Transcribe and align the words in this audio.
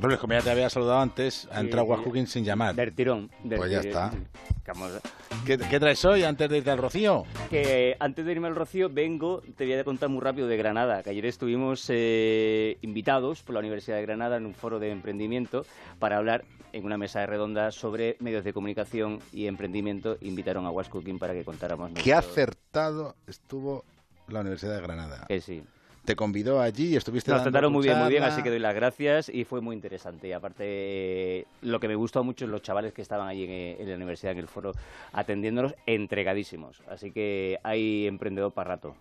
Robles, 0.00 0.20
como 0.20 0.32
ya 0.34 0.42
te 0.42 0.50
había 0.50 0.70
saludado 0.70 1.00
antes, 1.00 1.48
ha 1.50 1.60
entrado 1.60 1.86
Cooking 1.88 2.26
sin 2.26 2.44
llamar. 2.44 2.74
Del 2.74 2.94
tirón. 2.94 3.30
del 3.42 3.58
Pues 3.58 3.70
ya 3.72 3.80
tirón. 3.80 4.04
está. 4.04 4.98
¿Qué, 5.46 5.56
qué 5.58 5.80
traes 5.80 6.04
hoy 6.04 6.22
antes 6.24 6.48
de 6.48 6.58
irte 6.58 6.70
al 6.70 6.78
Rocío? 6.78 7.24
que 7.50 7.96
antes 7.98 8.24
de 8.24 8.32
irme 8.32 8.46
al 8.48 8.54
Rocío 8.54 8.90
vengo, 8.90 9.42
te 9.56 9.64
voy 9.64 9.72
a 9.74 9.82
contar 9.84 10.08
muy 10.10 10.20
rápido 10.20 10.46
de 10.46 10.56
Granada, 10.58 11.02
que 11.02 11.10
ayer 11.10 11.24
estuvimos 11.26 11.86
eh, 11.88 12.76
invitados 12.82 13.42
por 13.42 13.54
la 13.54 13.60
Universidad 13.60 13.96
de 13.96 14.02
Granada 14.02 14.36
en 14.36 14.46
un 14.46 14.54
foro 14.54 14.78
de 14.78 14.90
emprendimiento 14.90 15.64
para 15.98 16.18
hablar 16.18 16.44
en 16.72 16.84
una 16.84 16.98
mesa 16.98 17.24
redonda 17.26 17.72
sobre 17.72 18.16
medios 18.20 18.44
de 18.44 18.52
comunicación 18.52 19.20
y 19.32 19.46
emprendimiento. 19.46 20.18
Invitaron 20.20 20.66
a 20.66 20.70
Was 20.70 20.88
Cooking 20.90 21.18
para 21.18 21.32
que 21.32 21.44
contáramos. 21.44 21.90
Qué 21.94 22.10
nuestro- 22.12 22.30
acertado 22.30 23.16
estuvo 23.26 23.84
la 24.28 24.40
Universidad 24.40 24.76
de 24.76 24.82
Granada. 24.82 25.26
Te 26.08 26.16
convidó 26.16 26.58
allí 26.62 26.94
y 26.94 26.96
estuviste 26.96 27.30
Nos 27.30 27.40
dando 27.40 27.50
trataron 27.50 27.70
muy 27.70 27.84
bien, 27.84 27.98
muy 27.98 28.08
bien, 28.08 28.22
así 28.22 28.42
que 28.42 28.48
doy 28.48 28.58
las 28.60 28.74
gracias 28.74 29.28
y 29.28 29.44
fue 29.44 29.60
muy 29.60 29.76
interesante. 29.76 30.26
Y 30.26 30.32
aparte, 30.32 30.64
eh, 30.66 31.44
lo 31.60 31.78
que 31.78 31.86
me 31.86 31.96
gustó 31.96 32.24
mucho 32.24 32.46
es 32.46 32.50
los 32.50 32.62
chavales 32.62 32.94
que 32.94 33.02
estaban 33.02 33.28
allí 33.28 33.44
en, 33.44 33.50
eh, 33.50 33.76
en 33.78 33.90
la 33.90 33.96
universidad, 33.96 34.32
en 34.32 34.38
el 34.38 34.48
foro, 34.48 34.72
atendiéndonos, 35.12 35.74
entregadísimos. 35.84 36.80
Así 36.90 37.10
que 37.10 37.58
hay 37.62 38.06
emprendedor 38.06 38.52
para 38.52 38.70
rato. 38.70 38.94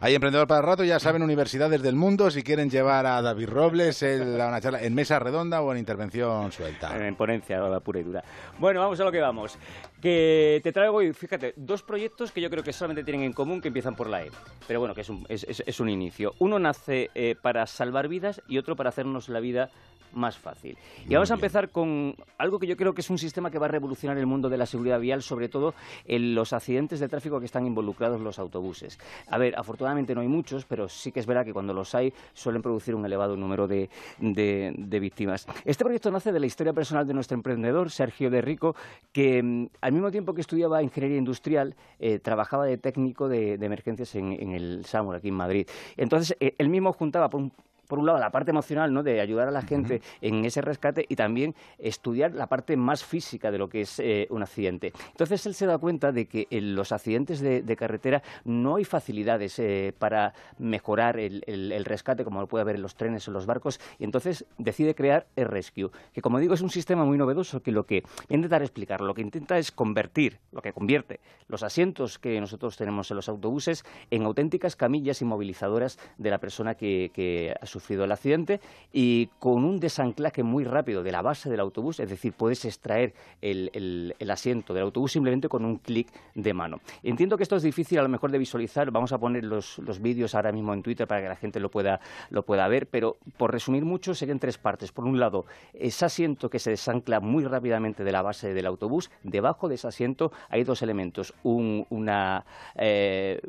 Hay 0.00 0.14
Emprendedor 0.14 0.46
para 0.48 0.62
Rato, 0.62 0.84
ya 0.84 0.98
saben, 0.98 1.22
universidades 1.22 1.82
del 1.82 1.96
mundo, 1.96 2.30
si 2.30 2.42
quieren 2.42 2.70
llevar 2.70 3.04
a 3.04 3.20
David 3.20 3.50
Robles 3.50 4.02
en 4.02 4.38
la- 4.38 4.48
una 4.54 4.62
charla 4.62 4.82
en 4.82 4.94
mesa 4.94 5.18
redonda 5.18 5.60
o 5.60 5.70
en 5.70 5.76
intervención 5.76 6.50
suelta. 6.50 6.96
En 7.06 7.14
ponencia 7.14 7.60
pura 7.80 8.00
y 8.00 8.04
dura. 8.04 8.24
Bueno, 8.58 8.80
vamos 8.80 8.98
a 9.00 9.04
lo 9.04 9.12
que 9.12 9.20
vamos. 9.20 9.58
Que 10.00 10.60
te 10.62 10.72
traigo 10.72 10.96
hoy, 10.96 11.12
fíjate, 11.12 11.52
dos 11.56 11.82
proyectos 11.82 12.32
que 12.32 12.40
yo 12.40 12.48
creo 12.48 12.62
que 12.62 12.72
solamente 12.72 13.04
tienen 13.04 13.22
en 13.24 13.32
común 13.34 13.60
que 13.60 13.68
empiezan 13.68 13.94
por 13.96 14.08
la 14.08 14.22
E. 14.24 14.30
Pero 14.66 14.78
bueno, 14.80 14.94
que 14.94 15.02
es 15.02 15.08
un, 15.10 15.26
es, 15.28 15.44
es- 15.44 15.62
es 15.66 15.80
un 15.80 15.88
inicio. 15.90 16.34
Uno 16.38 16.53
nace 16.58 17.10
eh, 17.14 17.34
para 17.40 17.66
salvar 17.66 18.08
vidas 18.08 18.40
y 18.48 18.58
otro 18.58 18.76
para 18.76 18.88
hacernos 18.90 19.28
la 19.28 19.40
vida 19.40 19.70
más 20.12 20.38
fácil. 20.38 20.78
Y 21.02 21.06
Muy 21.06 21.14
vamos 21.16 21.32
a 21.32 21.34
bien. 21.34 21.44
empezar 21.44 21.70
con 21.70 22.14
algo 22.38 22.60
que 22.60 22.68
yo 22.68 22.76
creo 22.76 22.94
que 22.94 23.00
es 23.00 23.10
un 23.10 23.18
sistema 23.18 23.50
que 23.50 23.58
va 23.58 23.66
a 23.66 23.68
revolucionar 23.68 24.16
el 24.16 24.26
mundo 24.26 24.48
de 24.48 24.56
la 24.56 24.64
seguridad 24.64 25.00
vial, 25.00 25.22
sobre 25.22 25.48
todo 25.48 25.74
en 26.04 26.36
los 26.36 26.52
accidentes 26.52 27.00
de 27.00 27.08
tráfico 27.08 27.40
que 27.40 27.46
están 27.46 27.66
involucrados 27.66 28.20
los 28.20 28.38
autobuses. 28.38 28.96
A 29.26 29.38
ver, 29.38 29.58
afortunadamente 29.58 30.14
no 30.14 30.20
hay 30.20 30.28
muchos, 30.28 30.66
pero 30.66 30.88
sí 30.88 31.10
que 31.10 31.18
es 31.18 31.26
verdad 31.26 31.44
que 31.44 31.52
cuando 31.52 31.74
los 31.74 31.96
hay 31.96 32.12
suelen 32.32 32.62
producir 32.62 32.94
un 32.94 33.04
elevado 33.04 33.36
número 33.36 33.66
de, 33.66 33.90
de- 34.20 34.72
de 34.78 35.00
víctimas. 35.00 35.48
Este 35.64 35.82
proyecto 35.82 36.12
nace 36.12 36.30
de 36.30 36.38
la 36.38 36.46
historia 36.46 36.72
personal 36.72 37.08
de 37.08 37.14
nuestro 37.14 37.34
emprendedor, 37.34 37.90
Sergio 37.90 38.30
de 38.30 38.40
Rico, 38.40 38.76
que 39.12 39.42
mm, 39.42 39.66
al 39.80 39.92
mismo 39.94 40.12
tiempo 40.12 40.32
que 40.32 40.42
estudiaba 40.42 40.80
ingeniería 40.80 41.18
industrial, 41.18 41.74
eh, 41.98 42.20
trabajaba 42.20 42.66
de 42.66 42.78
técnico 42.78 43.28
de, 43.28 43.58
de 43.58 43.66
emergencias 43.66 44.14
en, 44.14 44.30
en 44.30 44.52
el 44.52 44.84
SAMUR, 44.84 45.16
aquí 45.16 45.26
en 45.28 45.34
Madrid. 45.34 45.66
Entonces, 45.96 46.33
eh, 46.40 46.54
él 46.58 46.68
mismo 46.68 46.92
juntaba 46.92 47.30
por 47.30 47.40
un 47.40 47.52
por 47.86 47.98
un 47.98 48.06
lado, 48.06 48.18
la 48.18 48.30
parte 48.30 48.50
emocional, 48.50 48.92
¿no? 48.92 49.02
De 49.02 49.20
ayudar 49.20 49.48
a 49.48 49.50
la 49.50 49.62
gente 49.62 50.00
en 50.20 50.44
ese 50.44 50.60
rescate 50.60 51.04
y 51.08 51.16
también 51.16 51.54
estudiar 51.78 52.32
la 52.34 52.46
parte 52.46 52.76
más 52.76 53.04
física 53.04 53.50
de 53.50 53.58
lo 53.58 53.68
que 53.68 53.82
es 53.82 53.98
eh, 54.00 54.26
un 54.30 54.42
accidente. 54.42 54.92
Entonces, 55.10 55.44
él 55.46 55.54
se 55.54 55.66
da 55.66 55.78
cuenta 55.78 56.12
de 56.12 56.26
que 56.26 56.46
en 56.50 56.74
los 56.74 56.92
accidentes 56.92 57.40
de, 57.40 57.62
de 57.62 57.76
carretera 57.76 58.22
no 58.44 58.76
hay 58.76 58.84
facilidades 58.84 59.58
eh, 59.58 59.92
para 59.98 60.34
mejorar 60.58 61.18
el, 61.18 61.42
el- 61.46 61.72
el 61.72 61.84
rescate, 61.84 62.24
como 62.24 62.40
lo 62.40 62.46
puede 62.46 62.62
haber 62.62 62.76
en 62.76 62.82
los 62.82 62.94
trenes 62.94 63.26
o 63.28 63.30
los 63.30 63.46
barcos, 63.46 63.80
y 63.98 64.04
entonces 64.04 64.44
decide 64.58 64.94
crear 64.94 65.26
el 65.36 65.46
Rescue, 65.46 65.90
que 66.12 66.22
como 66.22 66.38
digo 66.38 66.54
es 66.54 66.60
un 66.62 66.70
sistema 66.70 67.04
muy 67.04 67.18
novedoso 67.18 67.62
que 67.62 67.72
lo 67.72 67.84
que 67.84 68.02
intentar 68.28 68.62
explicar, 68.62 69.00
lo 69.00 69.14
que 69.14 69.22
intenta 69.22 69.58
es 69.58 69.70
convertir, 69.72 70.38
lo 70.52 70.62
que 70.62 70.72
convierte 70.72 71.20
los 71.48 71.62
asientos 71.62 72.18
que 72.18 72.40
nosotros 72.40 72.76
tenemos 72.76 73.10
en 73.10 73.16
los 73.16 73.28
autobuses 73.28 73.84
en 74.10 74.22
auténticas 74.22 74.76
camillas 74.76 75.20
inmovilizadoras 75.20 75.98
de 76.16 76.30
la 76.30 76.38
persona 76.38 76.74
que, 76.74 77.10
que 77.14 77.54
ha 77.60 77.66
sufrido 77.74 78.04
el 78.04 78.12
accidente 78.12 78.60
y 78.92 79.26
con 79.38 79.64
un 79.64 79.80
desanclaje 79.80 80.42
muy 80.42 80.64
rápido 80.64 81.02
de 81.02 81.10
la 81.12 81.22
base 81.22 81.50
del 81.50 81.60
autobús, 81.60 81.98
es 82.00 82.08
decir, 82.08 82.32
puedes 82.32 82.64
extraer 82.64 83.12
el, 83.42 83.70
el- 83.74 84.14
el 84.18 84.30
asiento 84.30 84.72
del 84.74 84.84
autobús 84.84 85.12
simplemente 85.12 85.48
con 85.48 85.64
un 85.64 85.76
clic 85.78 86.08
de 86.34 86.54
mano. 86.54 86.78
Entiendo 87.02 87.36
que 87.36 87.42
esto 87.42 87.56
es 87.56 87.62
difícil 87.62 87.98
a 87.98 88.02
lo 88.02 88.08
mejor 88.08 88.30
de 88.30 88.38
visualizar, 88.38 88.90
vamos 88.90 89.12
a 89.12 89.18
poner 89.18 89.44
los, 89.44 89.78
los 89.80 90.00
vídeos 90.00 90.34
ahora 90.34 90.52
mismo 90.52 90.72
en 90.72 90.82
Twitter 90.82 91.06
para 91.08 91.20
que 91.22 91.28
la 91.28 91.36
gente 91.36 91.58
lo 91.60 91.68
pueda, 91.70 92.00
lo 92.30 92.42
pueda 92.44 92.68
ver, 92.68 92.86
pero 92.86 93.16
por 93.36 93.50
resumir 93.52 93.84
mucho 93.84 94.14
serían 94.14 94.38
tres 94.38 94.56
partes. 94.58 94.92
Por 94.92 95.04
un 95.04 95.18
lado, 95.18 95.44
ese 95.72 96.04
asiento 96.04 96.48
que 96.48 96.58
se 96.60 96.70
desancla 96.70 97.18
muy 97.20 97.44
rápidamente 97.44 98.04
de 98.04 98.12
la 98.12 98.22
base 98.22 98.54
del 98.54 98.66
autobús, 98.66 99.10
debajo 99.24 99.68
de 99.68 99.74
ese 99.74 99.88
asiento 99.88 100.30
hay 100.48 100.62
dos 100.64 100.82
elementos, 100.82 101.34
un- 101.42 101.84
una, 101.90 102.44
eh, 102.76 103.40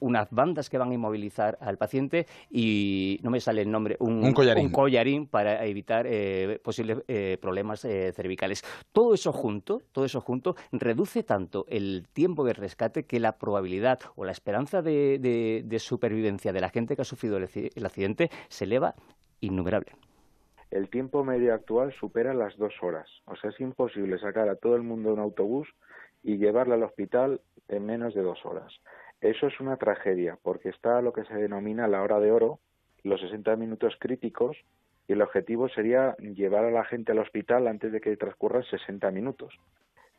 unas 0.00 0.28
bandas 0.30 0.70
que 0.70 0.78
van 0.78 0.90
a 0.90 0.94
inmovilizar 0.94 1.58
al 1.60 1.76
paciente 1.78 2.26
y 2.50 3.18
no 3.22 3.30
me 3.30 3.40
sale 3.40 3.64
nombre, 3.72 3.96
un, 4.00 4.24
Un 4.24 4.32
collarín. 4.32 4.66
un 4.66 4.72
collarín 4.72 5.26
para 5.26 5.64
evitar 5.66 6.06
eh, 6.08 6.60
posibles 6.62 6.98
eh, 7.08 7.38
problemas 7.40 7.84
eh, 7.84 8.12
cervicales. 8.14 8.62
Todo 8.92 9.14
eso 9.14 9.32
junto, 9.32 9.80
todo 9.92 10.04
eso 10.04 10.20
junto 10.20 10.54
reduce 10.70 11.22
tanto 11.22 11.64
el 11.68 12.06
tiempo 12.12 12.44
de 12.44 12.52
rescate 12.52 13.04
que 13.04 13.18
la 13.18 13.38
probabilidad 13.38 13.98
o 14.16 14.24
la 14.24 14.32
esperanza 14.32 14.82
de, 14.82 15.18
de- 15.18 15.62
de 15.64 15.78
supervivencia 15.78 16.52
de 16.52 16.60
la 16.60 16.68
gente 16.68 16.94
que 16.94 17.02
ha 17.02 17.04
sufrido 17.06 17.36
el, 17.38 17.48
el 17.74 17.86
accidente 17.86 18.30
se 18.48 18.64
eleva 18.64 18.94
innumerable. 19.40 19.92
el 20.70 20.88
tiempo 20.88 21.24
medio 21.24 21.52
actual 21.52 21.92
supera 21.98 22.32
las 22.32 22.56
dos 22.56 22.72
horas. 22.82 23.08
O 23.26 23.36
sea, 23.36 23.50
es 23.50 23.60
imposible 23.60 24.18
sacar 24.18 24.48
a 24.48 24.56
todo 24.56 24.76
el 24.76 24.82
mundo 24.82 25.08
de 25.08 25.14
un 25.14 25.20
autobús 25.20 25.68
y 26.22 26.36
llevarlo 26.38 26.74
al 26.74 26.82
hospital 26.82 27.40
en 27.68 27.84
menos 27.84 28.14
de 28.14 28.22
dos 28.22 28.38
horas. 28.44 28.72
Eso 29.20 29.46
es 29.48 29.60
una 29.60 29.76
tragedia, 29.76 30.38
porque 30.42 30.68
está 30.70 31.00
lo 31.02 31.12
que 31.12 31.24
se 31.24 31.34
denomina 31.34 31.86
la 31.88 32.02
hora 32.02 32.18
de 32.20 32.32
oro, 32.32 32.58
los 33.04 33.20
60 33.20 33.56
minutos 33.56 33.94
críticos, 33.98 34.56
y 35.08 35.12
el 35.12 35.22
objetivo 35.22 35.68
sería 35.68 36.16
llevar 36.18 36.64
a 36.64 36.70
la 36.70 36.84
gente 36.84 37.12
al 37.12 37.18
hospital 37.18 37.66
antes 37.66 37.92
de 37.92 38.00
que 38.00 38.16
transcurran 38.16 38.62
60 38.64 39.10
minutos. 39.10 39.54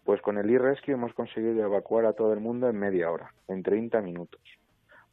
Pues 0.04 0.22
con 0.22 0.38
el 0.38 0.50
e-rescue 0.50 0.94
hemos 0.94 1.14
conseguido 1.14 1.64
evacuar 1.64 2.06
a 2.06 2.14
todo 2.14 2.34
el 2.34 2.42
mundo 2.42 2.70
en 2.70 2.78
media 2.78 3.10
hora, 3.10 3.34
en 3.48 3.64
30 3.64 4.02
minutos. 4.02 4.42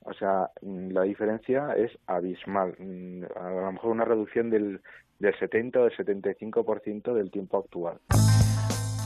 O 0.03 0.13
sea, 0.15 0.51
mm, 0.63 0.91
la 0.91 1.03
diferencia 1.03 1.75
es 1.77 1.97
abismal. 2.07 2.75
Mm, 2.79 3.25
A 3.37 3.51
lo 3.51 3.73
mejor 3.73 3.91
una 3.93 4.05
reducción 4.05 4.51
del, 4.51 4.81
del 5.19 5.39
70 5.39 5.81
o 5.81 5.85
del 5.85 5.97
75% 5.97 7.15
del 7.15 7.31
tiempo 7.31 7.59
actual. 7.59 7.99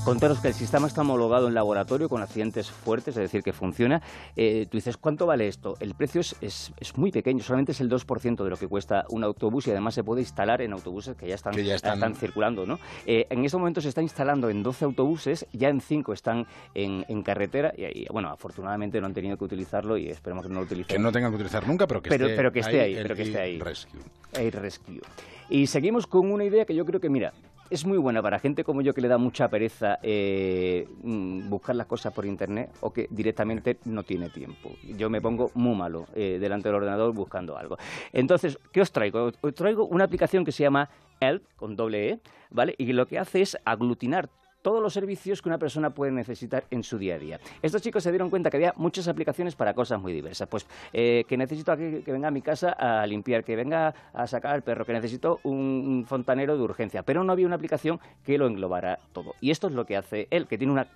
Contaros 0.04 0.38
que 0.40 0.48
el 0.48 0.54
sistema 0.54 0.86
está 0.86 1.00
homologado 1.00 1.48
en 1.48 1.54
laboratorio 1.54 2.10
con 2.10 2.20
accidentes 2.20 2.70
fuertes, 2.70 3.16
es 3.16 3.22
decir, 3.22 3.42
que 3.42 3.54
funciona. 3.54 4.02
Eh, 4.36 4.66
tú 4.70 4.76
dices, 4.76 4.98
¿cuánto 4.98 5.24
vale 5.24 5.48
esto? 5.48 5.76
El 5.80 5.94
precio 5.94 6.20
es, 6.20 6.36
es, 6.42 6.72
es 6.78 6.98
muy 6.98 7.10
pequeño, 7.10 7.42
solamente 7.42 7.72
es 7.72 7.80
el 7.80 7.88
2% 7.90 8.44
de 8.44 8.50
lo 8.50 8.56
que 8.58 8.68
cuesta 8.68 9.06
un 9.08 9.24
autobús 9.24 9.66
y 9.66 9.70
además 9.70 9.94
se 9.94 10.04
puede 10.04 10.20
instalar 10.20 10.60
en 10.60 10.74
autobuses 10.74 11.16
que 11.16 11.26
ya 11.26 11.34
están, 11.36 11.54
Que 11.54 11.64
ya 11.64 11.76
están- 11.76 12.14
circulando. 12.16 12.66
¿no? 12.66 12.78
Eh, 13.06 13.26
en 13.30 13.44
este 13.46 13.56
momento 13.56 13.80
se 13.80 13.88
está 13.88 14.02
instalando 14.02 14.50
en 14.50 14.62
12 14.62 14.84
autobuses, 14.84 15.46
ya 15.54 15.70
en 15.70 15.80
5 15.80 16.12
están 16.12 16.46
en, 16.74 17.06
en 17.08 17.22
carretera 17.22 17.72
y, 17.74 18.02
y, 18.02 18.06
bueno, 18.12 18.28
afortunadamente 18.28 19.00
no 19.00 19.06
han 19.06 19.14
tenido 19.14 19.38
que 19.38 19.44
utilizarlo 19.44 19.96
y 19.96 20.10
esperemos 20.10 20.44
que 20.44 20.52
no 20.52 20.60
lo 20.60 20.66
utilicen. 20.66 20.96
Que 20.96 21.02
no 21.02 21.12
tengan 21.12 21.30
que 21.30 21.36
utilizar 21.36 21.66
nunca, 21.66 21.86
pero 21.86 22.02
que 22.02 22.10
Pero- 22.10 22.26
esté 22.26 22.36
pero 22.36 22.52
que 22.52 22.60
esté 22.60 22.80
ahí, 22.82 22.94
pero 22.94 23.14
que 23.16 23.22
esté 23.22 23.40
ahí. 23.40 23.58
Rescue. 23.58 24.00
Air 24.34 24.60
Rescue. 24.60 25.00
Y 25.48 25.66
seguimos 25.66 26.06
con 26.06 26.30
una 26.30 26.44
idea 26.44 26.66
que 26.66 26.74
yo 26.74 26.84
creo 26.84 27.00
que, 27.00 27.08
mira, 27.08 27.32
es 27.74 27.84
muy 27.84 27.98
buena 27.98 28.22
para 28.22 28.38
gente 28.38 28.62
como 28.62 28.82
yo 28.82 28.94
que 28.94 29.00
le 29.00 29.08
da 29.08 29.18
mucha 29.18 29.48
pereza 29.48 29.98
eh, 30.02 30.86
mm, 31.02 31.48
buscar 31.48 31.74
las 31.74 31.86
cosas 31.86 32.12
por 32.12 32.24
internet 32.24 32.70
o 32.80 32.92
que 32.92 33.08
directamente 33.10 33.78
no 33.84 34.02
tiene 34.04 34.30
tiempo. 34.30 34.70
Yo 34.96 35.10
me 35.10 35.20
pongo 35.20 35.50
muy 35.54 35.74
malo 35.74 36.06
eh, 36.14 36.38
delante 36.40 36.68
del 36.68 36.76
ordenador 36.76 37.12
buscando 37.12 37.56
algo. 37.56 37.76
Entonces, 38.12 38.58
¿qué 38.72 38.80
os 38.80 38.92
traigo? 38.92 39.32
Os 39.40 39.54
traigo 39.54 39.86
una 39.86 40.04
aplicación 40.04 40.44
que 40.44 40.52
se 40.52 40.62
llama 40.62 40.88
Help, 41.20 41.42
con 41.56 41.74
doble 41.74 42.10
E, 42.10 42.20
¿vale? 42.50 42.74
Y 42.78 42.92
lo 42.92 43.06
que 43.06 43.18
hace 43.18 43.42
es 43.42 43.58
aglutinar 43.64 44.28
todos 44.64 44.82
los 44.82 44.94
servicios 44.94 45.42
que 45.42 45.48
una 45.50 45.58
persona 45.58 45.90
puede 45.90 46.10
necesitar 46.10 46.64
en 46.70 46.82
su 46.82 46.96
día 46.96 47.16
a 47.16 47.18
día. 47.18 47.40
Estos 47.60 47.82
chicos 47.82 48.02
se 48.02 48.10
dieron 48.10 48.30
cuenta 48.30 48.48
que 48.50 48.56
había 48.56 48.72
muchas 48.76 49.06
aplicaciones 49.08 49.54
para 49.54 49.74
cosas 49.74 50.00
muy 50.00 50.10
diversas. 50.14 50.48
Pues 50.48 50.66
eh, 50.94 51.24
que 51.28 51.36
necesito 51.36 51.76
que, 51.76 52.02
que 52.02 52.10
venga 52.10 52.28
a 52.28 52.30
mi 52.30 52.40
casa 52.40 52.70
a 52.70 53.06
limpiar, 53.06 53.44
que 53.44 53.56
venga 53.56 53.94
a 54.14 54.26
sacar 54.26 54.54
al 54.54 54.62
perro, 54.62 54.86
que 54.86 54.94
necesito 54.94 55.38
un 55.42 56.06
fontanero 56.08 56.56
de 56.56 56.62
urgencia. 56.62 57.02
Pero 57.02 57.22
no 57.24 57.32
había 57.32 57.46
una 57.46 57.56
aplicación 57.56 58.00
que 58.24 58.38
lo 58.38 58.46
englobara 58.46 59.00
todo. 59.12 59.34
Y 59.42 59.50
esto 59.50 59.66
es 59.66 59.74
lo 59.74 59.84
que 59.84 59.98
hace 59.98 60.28
él, 60.30 60.46
que 60.46 60.56
tiene 60.56 60.72
una 60.72 60.88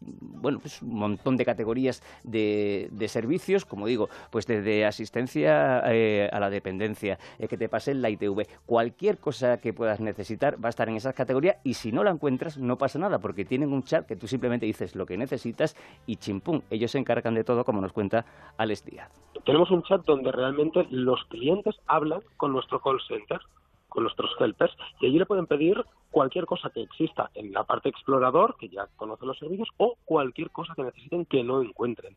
bueno, 0.00 0.58
pues 0.60 0.82
un 0.82 0.94
montón 0.94 1.36
de 1.36 1.44
categorías 1.44 2.02
de, 2.24 2.88
servicios, 3.08 3.64
como 3.64 3.86
digo, 3.86 4.08
pues 4.30 4.46
desde 4.46 4.84
asistencia 4.84 5.82
eh, 5.86 6.28
a 6.32 6.40
la 6.40 6.50
dependencia, 6.50 7.18
eh, 7.38 7.48
que 7.48 7.56
te 7.56 7.68
pasen 7.68 8.02
la 8.02 8.10
ITV, 8.10 8.46
cualquier 8.66 9.18
cosa 9.18 9.58
que 9.58 9.72
puedas 9.72 10.00
necesitar 10.00 10.62
va 10.62 10.68
a 10.68 10.70
estar 10.70 10.88
en 10.88 10.96
esas 10.96 11.14
categorías 11.14 11.56
y 11.64 11.74
si 11.74 11.90
no 11.92 12.04
la 12.04 12.10
encuentras 12.10 12.58
no 12.58 12.76
pasa 12.76 12.98
nada 12.98 13.18
porque 13.18 13.44
tienen 13.44 13.72
un 13.72 13.82
chat 13.82 14.06
que 14.06 14.16
tú 14.16 14.26
simplemente 14.26 14.66
dices 14.66 14.94
lo 14.94 15.06
que 15.06 15.16
necesitas 15.16 15.76
y 16.06 16.16
chimpum, 16.16 16.60
ellos 16.70 16.90
se 16.90 16.98
encargan 16.98 17.34
de 17.34 17.44
todo 17.44 17.64
como 17.64 17.80
nos 17.80 17.92
cuenta 17.92 18.24
Alex 18.56 18.84
Díaz. 18.84 19.10
tenemos 19.44 19.70
un 19.70 19.82
chat 19.82 20.04
donde 20.04 20.32
realmente 20.32 20.86
los 20.90 21.24
clientes 21.26 21.76
hablan 21.86 22.20
con 22.36 22.52
nuestro 22.52 22.80
call 22.80 23.00
center, 23.08 23.40
con 23.88 24.04
nuestros 24.04 24.30
helpers, 24.40 24.76
y 25.00 25.06
allí 25.06 25.18
le 25.18 25.26
pueden 25.26 25.46
pedir 25.46 25.84
cualquier 26.10 26.46
cosa 26.46 26.70
que 26.70 26.82
exista 26.82 27.30
en 27.34 27.52
la 27.52 27.64
parte 27.64 27.88
explorador, 27.88 28.56
que 28.58 28.68
ya 28.68 28.86
conoce 28.96 29.26
los 29.26 29.38
servicios, 29.38 29.68
o 29.76 29.96
cualquier 30.04 30.50
cosa 30.50 30.74
que 30.74 30.82
necesiten 30.82 31.24
que 31.24 31.42
no 31.44 31.62
encuentren. 31.62 32.16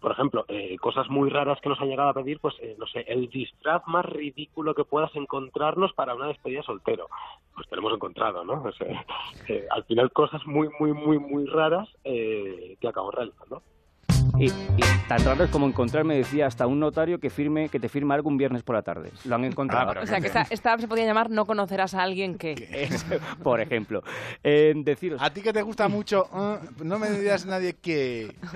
por 0.00 0.12
ejemplo, 0.12 0.44
eh, 0.48 0.76
cosas 0.78 1.08
muy 1.08 1.30
raras 1.30 1.58
que 1.60 1.68
nos 1.68 1.80
han 1.80 1.88
llegado 1.88 2.10
a 2.10 2.14
pedir, 2.14 2.38
pues, 2.38 2.54
eh, 2.60 2.76
no 2.78 2.86
sé, 2.86 3.00
el 3.08 3.28
disfraz 3.28 3.82
más 3.86 4.04
ridículo 4.04 4.74
que 4.74 4.84
puedas 4.84 5.14
encontrarnos 5.16 5.92
para 5.94 6.14
una 6.14 6.26
despedida 6.28 6.62
soltero. 6.62 7.08
Pues 7.54 7.66
te 7.68 7.76
lo 7.76 7.80
hemos 7.80 7.94
encontrado, 7.94 8.44
¿no? 8.44 8.62
O 8.62 8.68
eh, 9.48 9.66
al 9.70 9.84
final 9.84 10.12
cosas 10.12 10.46
muy, 10.46 10.68
muy, 10.78 10.92
muy, 10.92 11.18
muy 11.18 11.46
raras 11.46 11.88
eh, 12.04 12.76
que 12.80 12.88
acabo 12.88 13.10
realizando. 13.10 13.62
Y, 14.38 14.48
y 14.48 14.82
tan 15.08 15.24
raro 15.24 15.44
es 15.44 15.50
como 15.50 15.66
encontrarme, 15.66 16.14
decía, 16.16 16.46
hasta 16.46 16.66
un 16.66 16.78
notario 16.78 17.18
que 17.18 17.30
firme 17.30 17.70
que 17.70 17.80
te 17.80 17.88
firme 17.88 18.12
algo 18.14 18.28
un 18.28 18.36
viernes 18.36 18.62
por 18.62 18.74
la 18.76 18.82
tarde. 18.82 19.10
Lo 19.24 19.36
han 19.36 19.44
encontrado. 19.44 19.88
pero 19.88 20.02
O 20.02 20.06
sea, 20.06 20.20
que 20.20 20.26
esta, 20.26 20.46
esta 20.50 20.72
app 20.74 20.80
se 20.80 20.88
podía 20.88 21.06
llamar 21.06 21.30
No 21.30 21.46
conocerás 21.46 21.94
a 21.94 22.02
alguien 22.02 22.36
que... 22.36 22.52
Es- 22.70 23.06
por 23.42 23.60
ejemplo. 23.62 24.02
Eh, 24.44 24.74
deciros, 24.76 25.22
A 25.22 25.30
ti 25.32 25.40
que 25.40 25.54
te 25.54 25.62
gusta 25.62 25.88
mucho, 25.88 26.28
eh, 26.34 26.58
no 26.84 26.98
me 26.98 27.10
digas 27.12 27.46
nadie 27.46 27.74
que... 27.74 28.34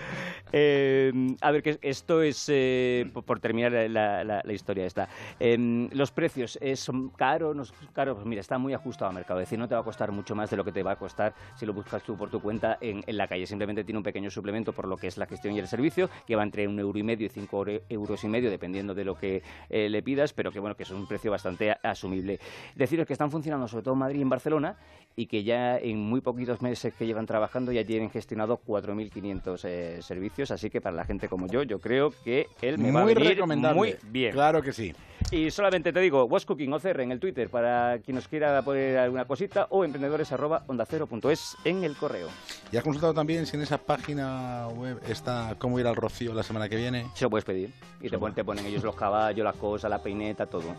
Eh, 0.52 1.12
a 1.42 1.52
ver, 1.52 1.62
que 1.62 1.78
esto 1.80 2.22
es, 2.22 2.46
eh, 2.48 3.08
por, 3.24 3.38
terminar 3.38 3.70
la, 3.70 4.24
la- 4.24 4.42
la 4.44 4.52
historia 4.52 4.84
esta. 4.84 5.08
Eh, 5.38 5.88
los 5.92 6.10
precios 6.10 6.58
eh, 6.60 6.74
son 6.74 7.10
caros, 7.10 7.54
no 7.54 7.62
caros, 7.92 8.16
pues 8.16 8.26
mira, 8.26 8.40
está 8.40 8.58
muy 8.58 8.74
ajustado 8.74 9.10
al 9.10 9.14
mercado. 9.14 9.38
Es 9.38 9.46
decir, 9.46 9.60
no 9.60 9.68
te 9.68 9.76
va 9.76 9.82
a 9.82 9.84
costar 9.84 10.10
mucho 10.10 10.34
más 10.34 10.50
de 10.50 10.56
lo 10.56 10.64
que 10.64 10.72
te 10.72 10.82
va 10.82 10.90
a 10.90 10.96
costar 10.96 11.34
si 11.54 11.66
lo 11.66 11.72
buscas 11.72 12.02
tú 12.02 12.16
por 12.16 12.30
tu 12.30 12.40
cuenta 12.42 12.78
en, 12.80 13.00
en 13.06 13.16
la 13.16 13.28
calle. 13.28 13.46
Simplemente 13.46 13.84
tiene 13.84 13.98
un 13.98 14.02
pequeño 14.02 14.28
suplemento 14.28 14.72
por 14.72 14.88
lo 14.88 14.96
que 14.96 15.06
es 15.06 15.16
la 15.18 15.26
gestión 15.26 15.54
y 15.54 15.60
el 15.60 15.68
servicio, 15.70 16.10
que 16.26 16.36
va 16.36 16.42
entre 16.42 16.68
un 16.68 16.78
euro 16.78 16.98
y 16.98 17.02
medio 17.02 17.26
y 17.26 17.30
cinco 17.30 17.64
euros 17.88 18.24
y 18.24 18.28
medio, 18.28 18.50
dependiendo 18.50 18.94
de 18.94 19.04
lo 19.04 19.14
que 19.14 19.42
eh, 19.68 19.88
le 19.88 20.02
pidas, 20.02 20.32
pero 20.32 20.50
que 20.52 20.60
bueno, 20.60 20.76
que 20.76 20.82
es 20.82 20.90
un 20.90 21.06
precio 21.06 21.30
bastante 21.30 21.74
asumible. 21.82 22.38
Deciros 22.74 23.06
que 23.06 23.12
están 23.14 23.30
funcionando 23.30 23.68
sobre 23.68 23.84
todo 23.84 23.94
en 23.94 24.00
Madrid 24.00 24.18
y 24.18 24.22
en 24.22 24.28
Barcelona 24.28 24.76
y 25.16 25.26
que 25.26 25.42
ya 25.42 25.76
en 25.78 25.98
muy 25.98 26.20
poquitos 26.20 26.62
meses 26.62 26.94
que 26.94 27.06
llevan 27.06 27.26
trabajando 27.26 27.72
ya 27.72 27.84
tienen 27.84 28.10
gestionado 28.10 28.60
4.500 28.66 29.60
eh, 29.64 29.98
servicios, 30.02 30.50
así 30.50 30.70
que 30.70 30.80
para 30.80 30.96
la 30.96 31.04
gente 31.04 31.28
como 31.28 31.46
yo, 31.46 31.62
yo 31.62 31.78
creo 31.78 32.12
que 32.24 32.46
él 32.62 32.78
me 32.78 32.90
va 32.92 33.00
a 33.00 33.04
Muy 33.04 33.14
venir 33.14 33.30
recomendable. 33.30 33.76
muy 33.78 33.96
bien. 34.10 34.32
Claro 34.32 34.62
que 34.62 34.72
sí. 34.72 34.94
Y 35.30 35.50
solamente 35.50 35.92
te 35.92 36.00
digo, 36.00 36.24
What's 36.24 36.46
Cooking 36.46 36.72
OCR 36.72 37.00
en 37.02 37.12
el 37.12 37.20
Twitter 37.20 37.50
para 37.50 37.98
quien 37.98 38.14
nos 38.14 38.26
quiera 38.28 38.62
poner 38.62 38.98
alguna 38.98 39.26
cosita 39.26 39.66
o 39.70 39.84
emprendedores 39.84 40.32
arroba 40.32 40.64
onda 40.66 40.86
cero 40.86 41.06
punto 41.06 41.30
es 41.30 41.56
en 41.64 41.84
el 41.84 41.96
correo. 41.96 42.28
¿Y 42.72 42.76
has 42.76 42.82
consultado 42.84 43.12
también 43.12 43.46
si 43.46 43.56
en 43.56 43.62
esa 43.62 43.78
página 43.78 44.68
web 44.68 44.98
está 45.08 45.54
cómo 45.60 45.78
ir 45.78 45.86
al 45.86 45.94
Rocío 45.94 46.34
la 46.34 46.42
semana 46.42 46.68
que 46.68 46.74
viene? 46.74 47.06
Se 47.14 47.24
lo 47.26 47.30
puedes 47.30 47.44
pedir 47.44 47.70
y 48.00 48.08
te, 48.10 48.18
pon- 48.18 48.34
te 48.34 48.42
ponen 48.42 48.66
ellos 48.66 48.82
los 48.82 48.96
caballos, 48.96 49.44
la 49.44 49.52
cosa, 49.52 49.88
la 49.88 50.02
peineta, 50.02 50.46
todo. 50.46 50.74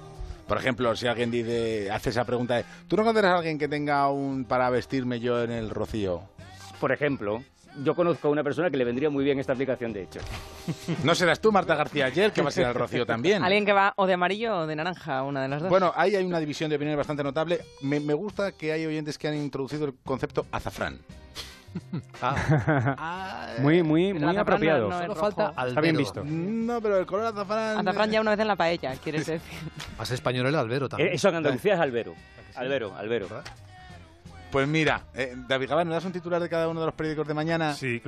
Por 0.48 0.58
ejemplo, 0.58 0.94
si 0.98 1.08
alguien 1.08 1.32
dice, 1.32 1.90
hace 1.90 2.10
esa 2.10 2.26
pregunta 2.26 2.56
de, 2.56 2.66
¿tú 2.90 2.98
no 2.98 3.04
conoces 3.06 3.24
a 3.30 3.36
alguien 3.38 3.58
que 3.58 3.70
tenga 3.70 4.10
un 4.10 4.44
para 4.44 4.70
vestirme 4.70 5.22
yo 5.22 5.42
en 5.42 5.52
el 5.52 5.70
Rocío? 5.70 6.24
Por 6.82 6.92
ejemplo, 6.92 7.42
yo 7.84 7.96
conozco 7.96 8.28
a 8.28 8.32
una 8.32 8.44
persona 8.44 8.70
que 8.70 8.76
le 8.76 8.84
vendría 8.84 9.10
muy 9.10 9.24
bien 9.24 9.40
esta 9.40 9.54
aplicación, 9.54 9.94
de 9.94 10.04
hecho. 10.04 10.20
No 11.06 11.16
serás 11.16 11.40
tú, 11.40 11.52
Marta 11.52 11.74
García 11.76 12.06
Ayer, 12.08 12.32
que 12.34 12.42
vas 12.42 12.58
a 12.58 12.62
ir 12.62 12.68
al 12.68 12.76
Rocío 12.76 13.06
también. 13.06 13.44
Alguien 13.46 13.66
que 13.66 13.72
va 13.72 13.94
o 13.96 14.06
de 14.08 14.14
amarillo 14.14 14.58
o 14.58 14.68
de 14.68 14.76
naranja, 14.76 15.24
una 15.24 15.42
de 15.42 15.48
las 15.48 15.62
dos. 15.62 15.70
Bueno, 15.70 15.94
ahí 15.96 16.16
hay 16.16 16.26
una 16.26 16.40
división 16.40 16.70
de 16.70 16.76
opiniones 16.76 16.98
bastante 16.98 17.24
notable. 17.24 17.62
Me, 17.82 18.00
me 18.02 18.14
gusta 18.14 18.52
que 18.52 18.74
hay 18.74 18.86
oyentes 18.86 19.18
que 19.18 19.28
han 19.30 19.36
introducido 19.36 19.86
el 19.86 19.94
concepto 20.04 20.46
azafrán. 20.52 21.00
Ah, 22.22 23.48
Muy, 23.60 23.82
muy, 23.84 24.14
Pero 24.14 24.20
muy 24.26 24.36
azafrán 24.36 24.40
apropiado. 24.40 24.90
no 24.90 24.96
es 25.00 25.08
Solo 25.08 25.16
falta 25.16 25.68
Está 25.68 25.82
bien 25.82 25.98
visto. 25.98 26.24
No, 26.24 26.82
pero 26.82 26.98
el 27.00 27.06
color 27.06 27.26
azafrán... 27.28 27.80
Azafrán 27.80 28.12
ya 28.12 28.22
una 28.22 28.32
vez 28.32 28.40
en 28.40 28.48
la 28.48 28.56
paella, 28.56 28.94
quieres 29.04 29.26
decir. 29.26 29.42
Más 29.98 30.12
español 30.12 30.46
el 30.48 30.56
albero 30.56 30.86
Eh, 30.86 30.90
también. 30.90 31.14
Eso 31.14 31.30
en 31.30 31.36
Andalucía 31.36 31.74
es 31.76 31.80
albero. 31.80 32.14
Albero, 32.56 32.96
albero. 32.96 33.28
Pues 34.52 34.68
mira, 34.68 35.04
eh, 35.14 35.34
David 35.48 35.70
Gabán, 35.70 35.88
¿me 35.88 35.94
das 35.94 36.04
un 36.04 36.12
titular 36.12 36.42
de 36.42 36.50
cada 36.50 36.68
uno 36.68 36.82
de 36.82 36.86
los 36.88 36.96
periódicos 36.96 37.26
de 37.28 37.34
mañana? 37.34 37.74
Sí, 37.74 38.00